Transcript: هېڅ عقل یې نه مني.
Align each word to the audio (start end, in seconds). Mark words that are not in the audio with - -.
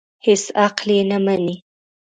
هېڅ 0.25 0.43
عقل 0.63 0.87
یې 0.97 1.03
نه 1.11 1.17
مني. 1.25 1.55